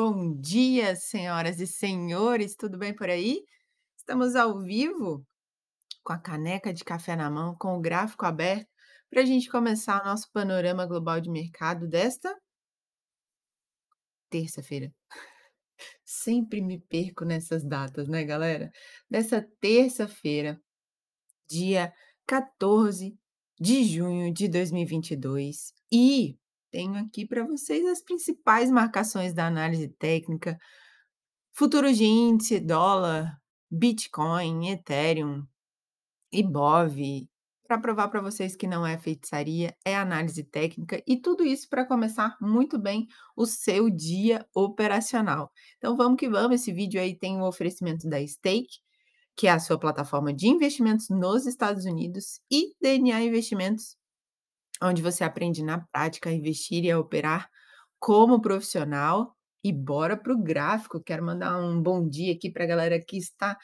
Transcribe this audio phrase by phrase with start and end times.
[0.00, 3.42] Bom dia, senhoras e senhores, tudo bem por aí?
[3.96, 5.26] Estamos ao vivo,
[6.04, 8.68] com a caneca de café na mão, com o gráfico aberto,
[9.10, 12.32] para a gente começar o nosso panorama global de mercado desta
[14.30, 14.94] terça-feira.
[16.04, 18.70] Sempre me perco nessas datas, né, galera?
[19.10, 20.62] Dessa terça-feira,
[21.50, 21.92] dia
[22.24, 23.18] 14
[23.58, 25.74] de junho de 2022.
[25.90, 26.38] E
[26.70, 30.58] tenho aqui para vocês as principais marcações da análise técnica,
[31.52, 33.36] futuros de índice, dólar,
[33.70, 35.44] Bitcoin, Ethereum,
[36.32, 37.28] Ibov,
[37.68, 41.84] para provar para vocês que não é feitiçaria, é análise técnica e tudo isso para
[41.84, 43.06] começar muito bem
[43.36, 45.52] o seu dia operacional.
[45.76, 48.78] Então vamos que vamos, esse vídeo aí tem o um oferecimento da Stake,
[49.36, 53.97] que é a sua plataforma de investimentos nos Estados Unidos, e DNA Investimentos,
[54.82, 57.48] onde você aprende na prática a investir e a operar
[57.98, 59.34] como profissional.
[59.62, 61.02] E bora para o gráfico.
[61.02, 63.58] Quero mandar um bom dia aqui para a galera que está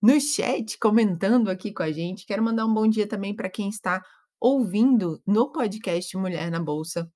[0.00, 2.24] no chat comentando aqui com a gente.
[2.24, 4.02] Quero mandar um bom dia também para quem está
[4.40, 7.10] ouvindo no podcast Mulher na Bolsa.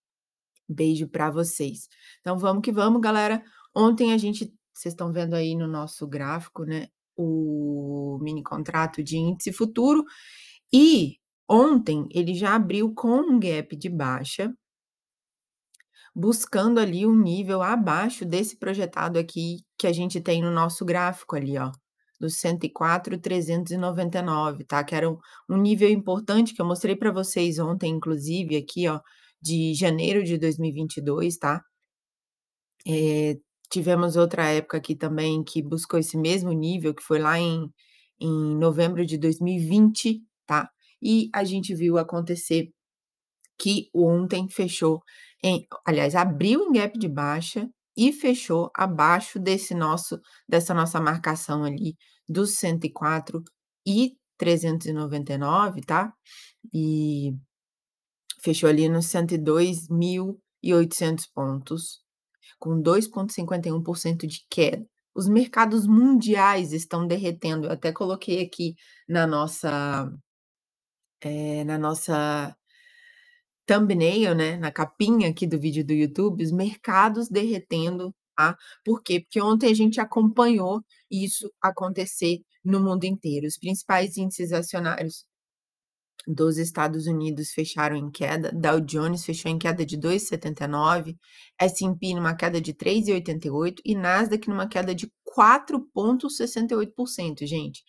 [0.68, 1.88] Beijo para vocês.
[2.20, 3.42] Então vamos que vamos, galera.
[3.74, 9.16] Ontem a gente, vocês estão vendo aí no nosso gráfico, né, o mini contrato de
[9.16, 10.04] índice futuro
[10.72, 14.52] e Ontem ele já abriu com um gap de baixa,
[16.14, 21.36] buscando ali um nível abaixo desse projetado aqui que a gente tem no nosso gráfico
[21.36, 21.70] ali, ó,
[22.20, 24.82] do 104,399, tá?
[24.84, 25.18] Que era um,
[25.50, 29.00] um nível importante que eu mostrei para vocês ontem, inclusive, aqui, ó,
[29.42, 31.62] de janeiro de 2022, tá?
[32.86, 33.36] É,
[33.70, 37.70] tivemos outra época aqui também que buscou esse mesmo nível, que foi lá em,
[38.20, 40.68] em novembro de 2020, tá?
[41.02, 42.70] E a gente viu acontecer
[43.58, 45.00] que ontem fechou
[45.42, 51.64] em, aliás, abriu em gap de baixa e fechou abaixo desse nosso dessa nossa marcação
[51.64, 51.96] ali
[52.28, 53.42] dos 104
[53.86, 56.12] e 399, tá?
[56.72, 57.34] E
[58.42, 62.00] fechou ali nos 102.800 pontos,
[62.58, 64.84] com 2,51% de queda.
[65.14, 67.66] Os mercados mundiais estão derretendo.
[67.66, 68.74] Eu até coloquei aqui
[69.08, 70.10] na nossa
[71.24, 72.54] eh, na nossa
[73.66, 78.56] thumbnail, né, na capinha aqui do vídeo do YouTube, os mercados derretendo, tá?
[78.84, 79.20] Por quê?
[79.20, 83.46] Porque ontem a gente acompanhou isso acontecer no mundo inteiro.
[83.46, 85.24] Os principais índices acionários
[86.26, 91.16] dos Estados Unidos fecharam em queda, Dow Jones fechou em queda de 2,79,
[91.60, 97.82] S&P numa queda de 3,88 e Nasdaq numa queda de 4,68%, gente.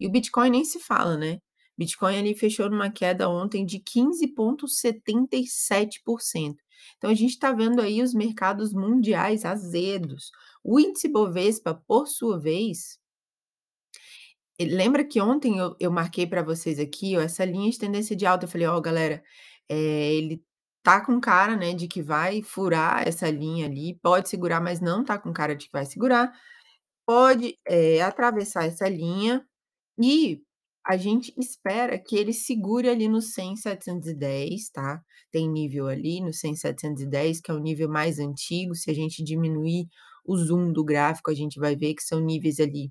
[0.00, 1.38] E o Bitcoin nem se fala, né?
[1.76, 6.56] Bitcoin ali fechou numa queda ontem de 15,77%.
[6.96, 10.30] Então a gente está vendo aí os mercados mundiais azedos.
[10.62, 12.98] O índice Bovespa, por sua vez,
[14.60, 18.26] lembra que ontem eu, eu marquei para vocês aqui ó, essa linha de tendência de
[18.26, 18.44] alta.
[18.46, 19.22] Eu falei, ó, oh, galera,
[19.68, 20.42] é, ele
[20.82, 25.04] tá com cara, né, de que vai furar essa linha ali, pode segurar, mas não
[25.04, 26.32] tá com cara de que vai segurar.
[27.06, 29.44] Pode é, atravessar essa linha
[29.98, 30.42] e
[30.86, 35.00] a gente espera que ele segure ali no 100,710, tá?
[35.30, 38.74] Tem nível ali no 100,710, que é o nível mais antigo.
[38.74, 39.86] Se a gente diminuir
[40.24, 42.90] o zoom do gráfico, a gente vai ver que são níveis ali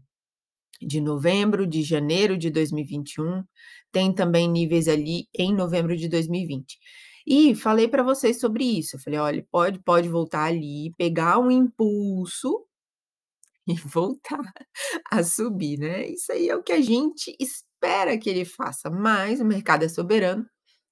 [0.82, 3.44] de novembro, de janeiro de 2021.
[3.92, 6.80] Tem também níveis ali em novembro de 2020.
[7.28, 8.96] E falei para vocês sobre isso.
[8.96, 12.66] Eu falei, olha, pode, pode voltar ali, pegar um impulso
[13.68, 14.42] e voltar
[15.12, 16.08] a subir, né?
[16.08, 17.71] Isso aí é o que a gente espera
[18.22, 20.46] que ele faça, mas o mercado é soberano,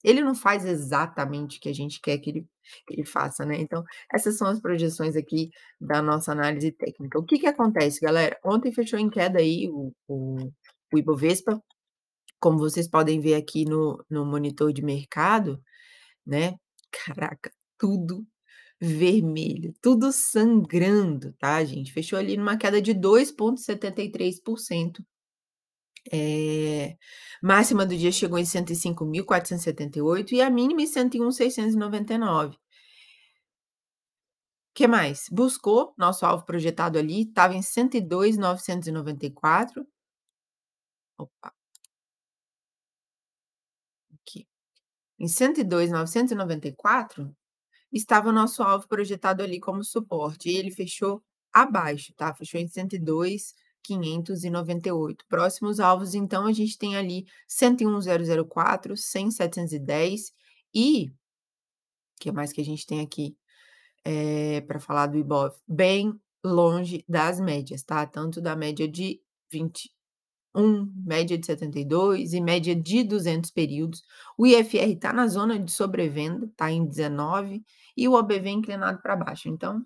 [0.03, 2.47] ele não faz exatamente o que a gente quer que ele,
[2.87, 3.57] que ele faça, né?
[3.59, 3.83] Então,
[4.13, 7.19] essas são as projeções aqui da nossa análise técnica.
[7.19, 8.37] O que que acontece, galera?
[8.45, 10.37] Ontem fechou em queda aí o, o,
[10.93, 11.61] o Ibovespa,
[12.39, 15.61] como vocês podem ver aqui no, no monitor de mercado,
[16.25, 16.55] né?
[16.91, 18.25] Caraca, tudo
[18.81, 21.93] vermelho, tudo sangrando, tá, gente?
[21.93, 25.03] Fechou ali numa queda de 2,73%.
[26.11, 26.97] É,
[27.41, 32.57] máxima do dia chegou em 105.478 e a mínima em 101.699.
[34.73, 35.25] que mais?
[35.29, 39.85] Buscou nosso alvo projetado ali, estava em 102.994.
[41.17, 41.53] Opa.
[44.13, 44.47] Aqui.
[45.19, 47.35] Em 102.994
[47.91, 51.21] estava o nosso alvo projetado ali como suporte, e ele fechou
[51.53, 52.33] abaixo, tá?
[52.33, 52.67] Fechou em
[53.93, 55.25] 102,598.
[55.27, 60.33] Próximos alvos, então, a gente tem ali 101,004, 100,710
[60.73, 61.11] e
[62.19, 63.35] o que mais que a gente tem aqui
[64.03, 65.55] é, para falar do Ibov?
[65.67, 66.13] Bem,
[66.43, 69.21] longe das médias, tá, tanto da média de
[69.51, 74.03] 21, média de 72 e média de 200 períodos.
[74.37, 77.63] O IFR tá na zona de sobrevenda, tá em 19
[77.95, 79.85] e o OBV inclinado para baixo, então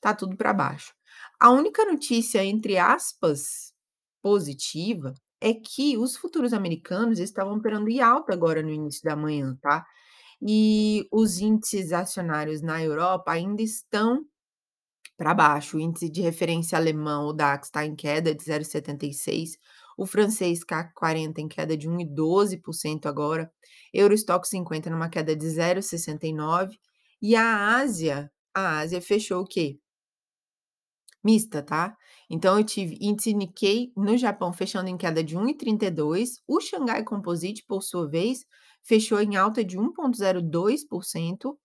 [0.00, 0.95] tá tudo para baixo.
[1.40, 3.72] A única notícia, entre aspas,
[4.22, 9.56] positiva, é que os futuros americanos estavam operando em alta agora no início da manhã,
[9.60, 9.84] tá.
[10.42, 14.24] E os índices acionários na Europa ainda estão
[15.16, 19.58] para baixo, o índice de referência alemão, o DAX, está em queda de 0,76,
[19.98, 23.50] o francês CAC 40 em queda de 1,12% agora,
[23.94, 26.78] Euro Stoxx 50 numa queda de 0,69
[27.22, 29.78] e a Ásia, a Ásia fechou o quê?
[31.26, 31.96] Mista, tá.
[32.30, 37.64] Então eu tive índice Nikkei no Japão fechando em queda de 1,32, o Xangai Composite,
[37.66, 38.44] por sua vez,
[38.84, 41.58] fechou em alta de 1,02%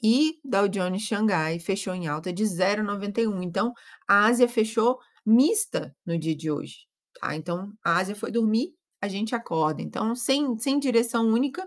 [0.00, 3.42] e Dow Jones Xangai fechou em alta de 0,91.
[3.42, 3.72] Então
[4.08, 4.96] a Ásia fechou
[5.26, 6.86] mista no dia de hoje,
[7.20, 7.34] tá.
[7.34, 8.68] Então a Ásia foi dormir,
[9.02, 9.82] a gente acorda.
[9.82, 11.66] Então sem sem direção única,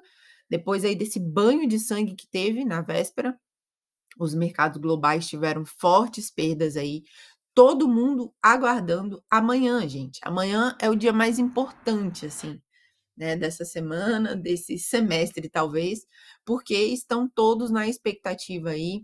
[0.49, 3.37] depois aí desse banho de sangue que teve na véspera,
[4.19, 7.03] os mercados globais tiveram fortes perdas aí,
[7.53, 10.19] todo mundo aguardando amanhã, gente.
[10.23, 12.61] Amanhã é o dia mais importante, assim,
[13.17, 16.01] né, dessa semana, desse semestre, talvez,
[16.45, 19.03] porque estão todos na expectativa aí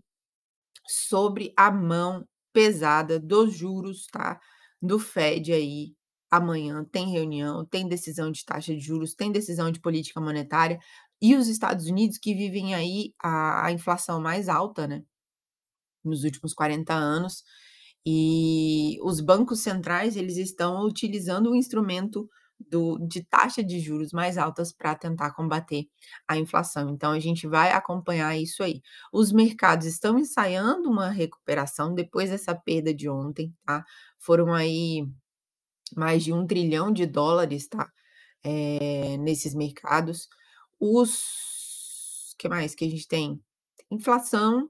[0.87, 4.39] sobre a mão pesada dos juros, tá,
[4.81, 5.93] do Fed aí.
[6.31, 10.79] Amanhã tem reunião, tem decisão de taxa de juros, tem decisão de política monetária
[11.21, 15.03] e os Estados Unidos que vivem aí a a inflação mais alta, né,
[16.03, 17.43] nos últimos 40 anos,
[18.05, 22.29] e os bancos centrais, eles estão utilizando o instrumento
[22.69, 25.85] do de taxa de juros mais altas para tentar combater
[26.27, 26.89] a inflação.
[26.89, 28.81] Então a gente vai acompanhar isso aí.
[29.13, 33.83] Os mercados estão ensaiando uma recuperação depois dessa perda de ontem, tá.
[34.19, 35.05] Foram aí
[35.97, 37.89] mais de $1.000.000.000.000, tá,
[38.43, 40.27] eh, nesses mercados.
[40.79, 43.41] Os que mais que a gente tem?
[43.91, 44.69] Inflação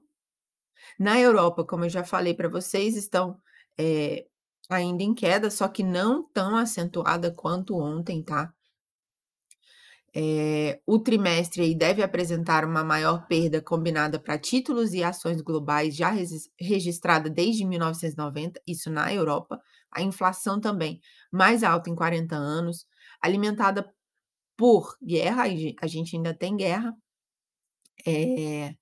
[1.00, 3.38] na Europa, como eu já falei para vocês, estão,
[3.78, 4.26] eh,
[4.70, 8.54] ainda em queda, só que não tão acentuada quanto ontem, tá.
[10.14, 16.10] Eh, o trimestre deve apresentar uma maior perda combinada para títulos e ações globais já
[16.60, 19.60] registrada desde 1990, isso na Europa.
[19.92, 21.00] A inflação também
[21.32, 22.86] mais alta em 40 anos,
[23.22, 23.88] alimentada
[24.56, 26.94] por guerra, a gen a gente ainda tem guerra.
[28.06, 28.74] Eh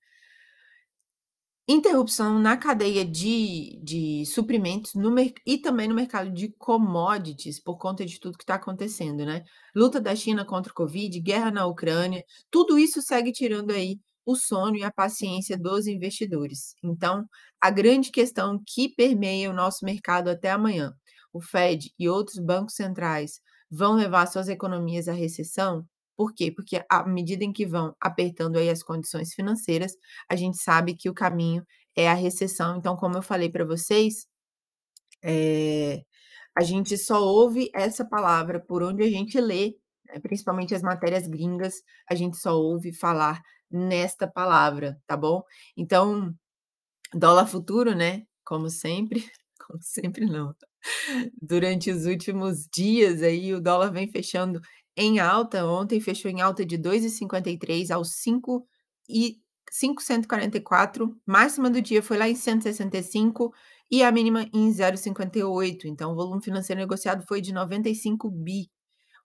[1.71, 5.13] Interrupção na cadeia de de suprimentos no
[5.45, 9.43] e também no mercado de commodities, por conta de tudo que está acontecendo, né.
[9.75, 14.35] Luta da China contra o Covid, guerra na Ucrânia, tudo isso segue tirando aí o
[14.35, 16.73] sono e a paciência dos investidores.
[16.83, 17.23] Então,
[17.61, 20.91] a grande questão que permeia o nosso mercado até amanhã,
[21.31, 25.85] o Fed e outros bancos centrais vão levar suas economias à recessão?
[26.19, 26.51] Por quê?
[26.51, 29.93] Porque à medida em que vão apertando aí as condições financeiras,
[30.27, 32.75] a gente sabe que o caminho é a recessão.
[32.75, 34.27] Então, como eu falei para vocês,
[35.23, 36.03] eh,
[36.57, 39.77] a gente só ouve essa palavra por onde a gente lê,
[40.07, 41.75] né, principalmente as matérias gringas,
[42.09, 43.41] a gente só ouve falar
[43.71, 45.41] nesta palavra, tá bom?
[45.77, 46.35] Então,
[47.13, 49.21] dólar futuro, né, como sempre,
[49.59, 50.55] como sempre não,
[51.41, 54.61] durante os últimos dias aí o dólar vem fechando
[54.99, 58.67] em alta, ontem fechou em alta de 2,53 aos 5
[59.09, 59.37] e
[59.71, 63.53] 5,144, máxima do dia foi lá em 165
[63.89, 68.69] e a mínima em 0,58, então o volume financeiro negociado foi de 95 bi.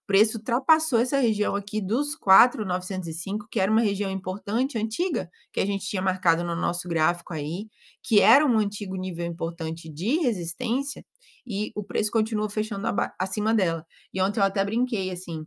[0.04, 5.60] O preço ultrapassou essa região aqui dos 4,905, que era uma região importante, antiga, que
[5.60, 7.66] a gente tinha marcado no nosso gráfico aí,
[8.02, 11.04] que era um antigo nível importante de resistência,
[11.46, 12.86] e o preço continua fechando
[13.18, 13.84] acima dela.
[14.12, 15.44] E ontem eu até brinquei assim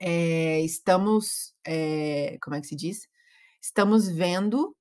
[0.00, 3.08] eh, estamos, eh, como é que se diz?
[3.62, 4.76] Estamos vendo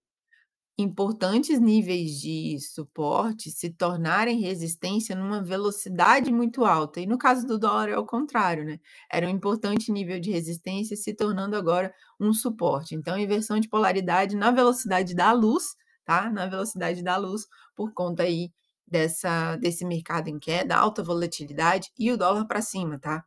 [0.78, 7.58] importantes níveis de suporte se tornarem resistência numa velocidade muito alta, e no caso do
[7.60, 8.80] dólar é o contrário, né,
[9.12, 12.96] era um importante nível de resistência se tornando agora um suporte.
[12.96, 17.44] Então inversão de polaridade na velocidade da luz, tá, na velocidade da luz,
[17.76, 18.52] por conta aí
[18.88, 23.26] dessa desse mercado em queda, alta volatilidade e o dólar para cima, tá.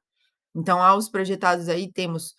[0.58, 2.34] Então aos projetados aí temos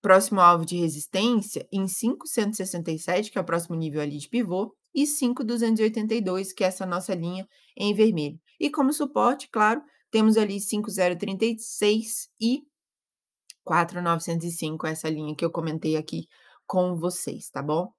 [0.00, 5.04] próximo alvo de resistência em 5,167, que é o próximo nível ali de pivô, e
[5.06, 8.40] 5,282, que é essa nossa linha em vermelho.
[8.58, 12.62] E como suporte, claro, temos ali 5,036 e
[13.64, 16.26] 4,905, essa linha que eu comentei aqui
[16.66, 17.92] com vocês, tá bom?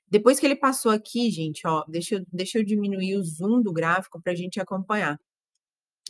[0.08, 3.72] Depois que ele passou aqui, gente, ó, deixa eu deixa eu diminuir o zoom do
[3.72, 5.18] gráfico pra gente acompanhar.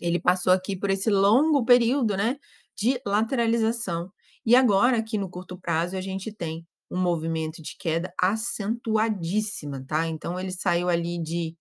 [0.00, 2.36] Ele passou aqui por esse longo período, né,
[2.76, 4.10] de lateralização.
[4.46, 10.06] E agora, aqui no curto prazo, a gente tem um movimento de queda acentuadíssima, tá.
[10.08, 11.56] Então ele saiu ali de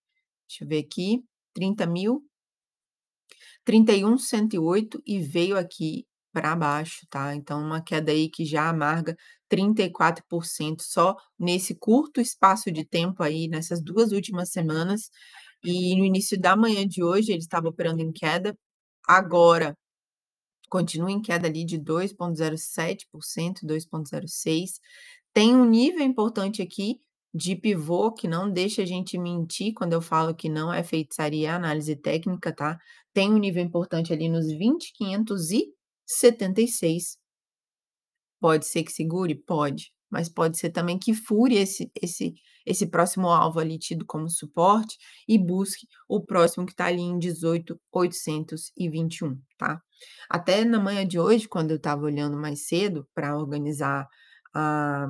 [0.50, 2.24] deixa eu ver aqui, 30.000
[3.66, 7.36] 31.108 e veio aqui pra baixo, tá.
[7.36, 9.16] Então uma queda aí que já amarga
[9.50, 15.10] 34% só nesse curto espaço de tempo aí, nessas 2 últimas semanas.
[15.64, 18.56] E no início da manhã de hoje ele estava operando em queda,
[19.08, 19.76] agora
[20.70, 24.80] continua em queda ali de 2,07%, 2,06%.
[25.34, 27.00] Tem um nível importante aqui
[27.34, 31.50] de pivô que não deixa a gente mentir quando eu falo que não é feitiçaria,
[31.50, 32.78] é análise técnica, tá.
[33.14, 37.18] Tem um nível importante ali nos 20.576.
[38.40, 39.36] Pode ser que segure?
[39.36, 42.34] Pode, mas pode ser também que fure esse esse
[42.66, 44.98] esse próximo alvo ali tido como suporte
[45.28, 49.82] e busque o próximo que tá ali em 18.821, tá.
[50.30, 54.08] Até na manhã de hoje, quando eu estava olhando mais cedo pra organizar
[54.54, 55.08] a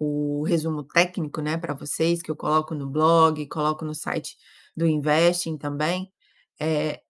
[0.00, 4.36] o resumo técnico, né, pra vocês, que eu coloco no blog, coloco no site
[4.76, 6.12] do Investing também,
[6.60, 7.00] eh,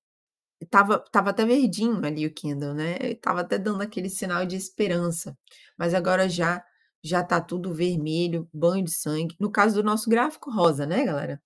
[0.60, 5.36] estava estava até verdinho ali o Kindle, né, estava até dando aquele sinal de esperança,
[5.78, 6.62] mas agora já
[7.02, 11.40] já tá tudo vermelho, banho de sangue, no caso do nosso gráfico rosa, né, galera.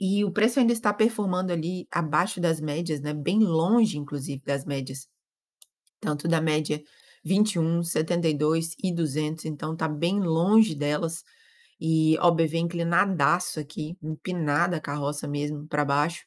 [0.00, 4.64] E o preço ainda está performando ali abaixo das médias, né, bem longe inclusive das
[4.64, 5.08] médias,
[6.00, 6.82] tanto da média
[7.24, 11.24] 21, 72 e 200, então tá bem longe delas,
[11.80, 16.24] e OBV inclinadaço aqui, empinada a carroça mesmo pra baixo.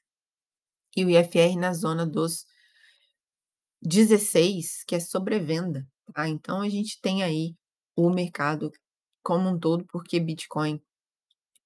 [0.96, 2.46] E o IFR na zona dos
[3.82, 6.28] 16, que é sobrevenda, tá.
[6.28, 7.56] Então a gente tem aí
[7.96, 8.72] o mercado
[9.24, 10.82] como um todo, porque Bitcoin,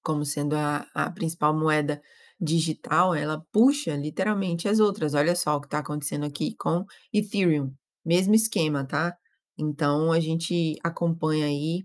[0.02, 2.00] como sendo a a principal moeda
[2.40, 5.14] digital, ela puxa literalmente as outras.
[5.14, 7.72] Olha só o que está acontecendo aqui com Ethereum,
[8.04, 9.16] mesmo esquema, tá.
[9.58, 11.84] Então a gente acompanha aí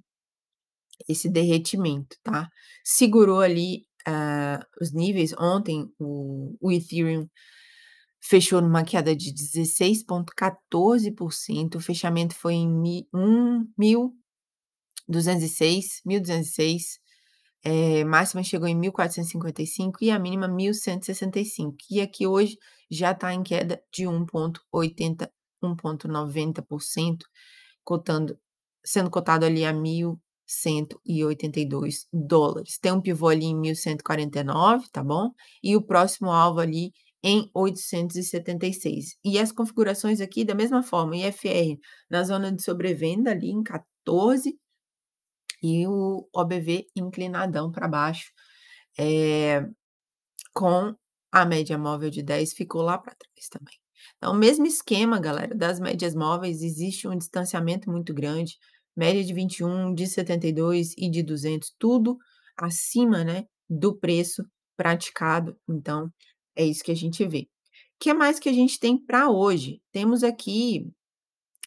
[1.10, 2.50] esse derretimento, tá.
[2.84, 7.28] Segurou ali, ah, os níveis ontem o o Ethereum
[8.22, 14.14] fechou numa queda de 16,14%, o fechamento foi em mi um mil
[15.08, 17.00] duzentos e seis, 1.206,
[17.64, 21.86] eh, máxima chegou em 1.455 e a mínima 1.165.
[21.92, 22.58] E aqui hoje
[22.90, 25.30] já está em queda de 1,80,
[25.64, 27.26] 1,90%,
[27.84, 28.38] cotando
[28.86, 29.74] sendo cotado ali a
[30.52, 32.78] $1.182.
[32.82, 35.32] Tem um pivô ali em 1.149, tá bom?
[35.64, 36.92] E o próximo alvo ali
[37.24, 39.16] em 876.
[39.24, 41.78] E as configurações aqui da mesma forma, IFR
[42.10, 44.58] na zona de sobrevenda ali em 14
[45.64, 48.32] e o OBV inclinadão para baixo,
[49.00, 49.64] eh,
[50.54, 50.96] com
[51.32, 53.76] a média móvel de 10 ficou lá para trás também.
[54.18, 58.58] Então, mesmo esquema, galera, das médias móveis, existe um distanciamento muito grande,
[58.96, 62.18] média de 21, de 72 e de 200, tudo
[62.58, 64.44] acima, né, do preço
[64.78, 65.58] praticado.
[65.70, 66.10] Então,
[66.56, 67.48] é isso que a gente vê.
[68.00, 69.82] Que mais que a gente tem para hoje?
[69.92, 70.88] Temos aqui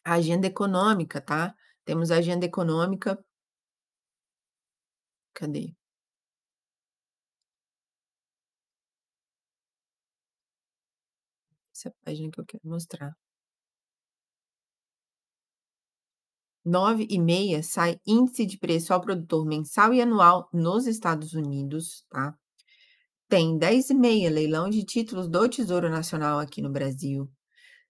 [0.03, 1.53] a agenda econômica, tá?
[1.85, 3.17] Temos a agenda econômica
[5.35, 5.75] Cadê?
[11.71, 13.15] Essa página que eu quero mostrar.
[16.65, 22.35] 9h30 sai índice de preço ao produtor mensal e anual nos Estados Unidos, tá.
[23.27, 27.29] Tem 10h30 leilão de títulos do Tesouro Nacional aqui no Brasil.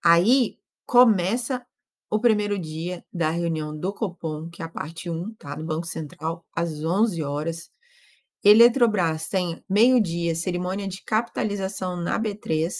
[0.03, 1.65] Aí começa
[2.09, 5.87] o primeiro dia da reunião do Copom, que é a parte 1, tá, do Banco
[5.87, 7.69] Central, às 11h.
[8.43, 12.71] Eletrobras tem meio-dia cerimônia de capitalização na B3.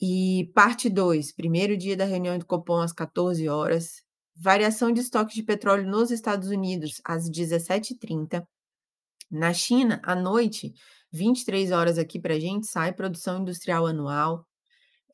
[0.00, 4.02] E parte 2, primeiro dia da reunião do Copom às 14h.
[4.42, 8.42] Variação de estoque de petróleo nos Estados Unidos às 17h30.
[9.30, 10.72] Na China, à noite,
[11.12, 14.46] 23h aqui pra gente, sai produção industrial anual,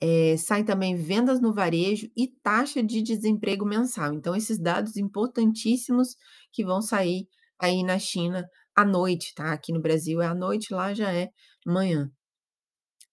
[0.01, 4.15] eh, sai também vendas no varejo e taxa de desemprego mensal.
[4.15, 6.17] Então esses dados importantíssimos
[6.53, 7.27] que vão sair
[7.59, 9.53] aí na China à noite, tá.
[9.53, 11.31] Aqui no Brasil é à noite, lá já é
[11.67, 12.11] manhã.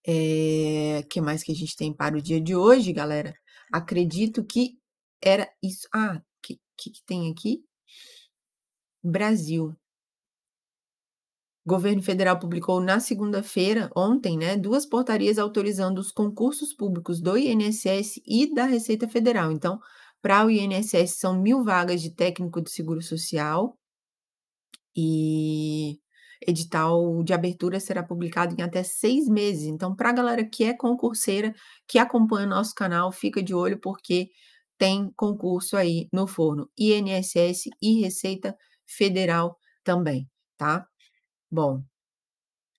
[0.05, 3.33] Eh, que mais que a gente tem para o dia de hoje, galera?
[3.71, 4.77] Acredito que
[5.23, 7.63] era isso ah, que que que tem aqui?
[9.03, 9.75] Brasil.
[11.65, 18.21] Governo federal publicou na segunda-feira, ontem, né, 2 portarias autorizando os concursos públicos do INSS
[18.27, 19.49] e da Receita Federal.
[19.51, 19.79] Então,
[20.21, 23.77] pra o INSS são 1.000 vagas de técnico de seguro social
[24.95, 25.99] e
[26.45, 29.65] edital de abertura será publicado em até 6 meses.
[29.65, 31.53] Então, pra galera que é concurseira,
[31.87, 34.29] que acompanha o nosso canal, fica de olho, porque
[34.77, 38.57] tem concurso aí no forno, INSS e Receita
[38.87, 40.87] Federal também, tá.
[41.51, 41.83] Bom,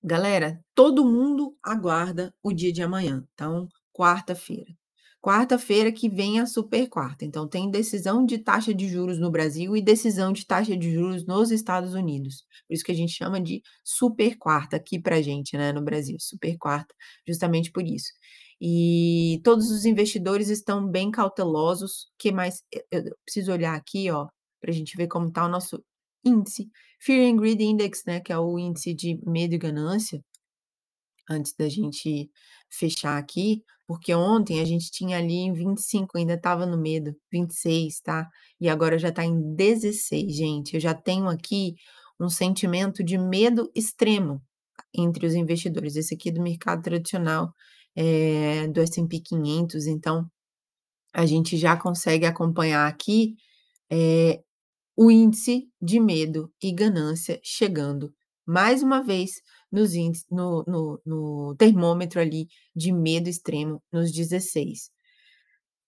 [0.02, 4.72] galera, todo mundo aguarda o dia de amanhã, então, quarta-feira.
[5.20, 9.74] Quarta-feira que vem a super quarta, então tem decisão de taxa de juros no Brasil
[9.74, 12.44] e decisão de taxa de juros nos Estados Unidos.
[12.68, 16.16] Por isso que a gente chama de super quarta aqui pra gente, né, no Brasil,
[16.20, 16.94] super quarta,
[17.26, 18.12] justamente por isso.
[18.60, 22.08] E todos os investidores estão bem cautelosos.
[22.18, 22.62] Que mais?
[22.90, 24.26] Eu preciso olhar aqui, ó,
[24.60, 25.82] pra gente ver como tá o nosso
[26.24, 30.24] índice, Fear and Greed Index, né, que é o índice de medo e ganância.
[31.28, 32.30] Antes da gente
[32.70, 38.00] fechar aqui, porque ontem a gente tinha ali em 25, ainda estava no medo, 26,
[38.00, 38.28] tá.
[38.60, 40.74] E agora já tá em 16, gente.
[40.74, 41.74] Eu já tenho aqui
[42.20, 44.42] um sentimento de medo extremo
[44.94, 45.96] entre os investidores.
[45.96, 47.52] Esse aqui é do mercado tradicional,
[47.96, 50.26] eh, do S&P 500, então
[51.14, 53.37] a gente já consegue acompanhar aqui,
[53.90, 54.42] eh,
[54.96, 58.12] o índice de medo e ganância chegando,
[58.46, 59.33] mais uma vez,
[59.72, 64.90] nos índices no no no termômetro ali de medo extremo, nos 16.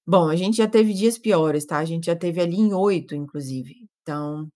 [0.08, 3.14] Bom, a gente já teve dias piores, tá, a gente já teve ali em 8,
[3.16, 3.74] inclusive.
[4.02, 4.48] Então,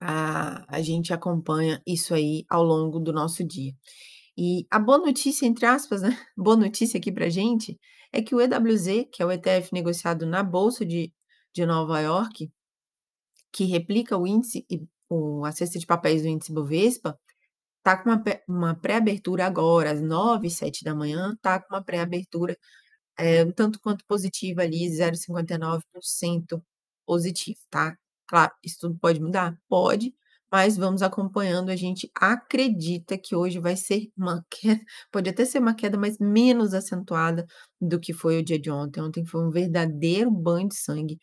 [0.00, 3.72] a a gente acompanha isso aí ao longo do nosso dia.
[4.38, 7.78] E a boa notícia, entre aspas, né, boa notícia aqui pra gente,
[8.12, 11.12] é que o EWZ, que é o ETF negociado na bolsa de
[11.54, 12.52] de Nova Iorque
[13.52, 14.66] que replica o índice
[15.08, 17.18] o a cesta de papéis do índice Bovespa,
[17.84, 22.56] tá com uma uma pré-abertura agora às 9h07, tá com uma pré-abertura,
[23.18, 26.62] eh, um tanto quanto positiva ali, 0,59%
[27.06, 27.96] positivo, tá.
[28.28, 29.58] Claro, isso tudo pode mudar?
[29.68, 30.14] Pode,
[30.52, 34.80] Mas vamos acompanhando, a gente acredita que hoje vai ser uma queda
[35.12, 37.44] pode até ser uma queda, mas menos acentuada
[37.80, 39.00] do que foi o dia de ontem.
[39.02, 41.18] Ontem foi um verdadeiro banho de sangue,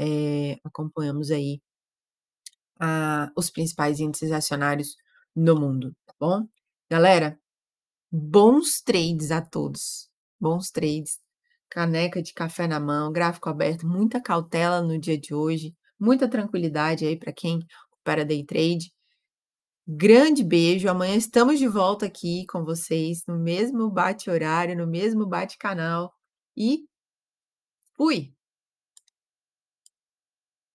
[0.00, 1.60] eh, acompanhamos aí
[2.80, 4.96] a os principais índices acionários
[5.34, 6.46] no mundo, tá bom?
[6.90, 7.38] Galera,
[8.12, 10.08] bons trades a todos,
[10.40, 11.18] bons trades,
[11.70, 17.06] caneca de café na mão, gráfico aberto, muita cautela no dia de hoje, muita tranquilidade
[17.06, 17.60] aí pra quem
[18.02, 18.92] opera day trade.
[19.86, 25.26] Grande beijo, amanhã estamos de volta aqui com vocês no mesmo bate horário, no mesmo
[25.26, 26.12] bate canal
[26.56, 26.84] e
[27.96, 28.32] fui.